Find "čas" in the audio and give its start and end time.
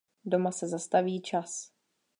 1.21-1.71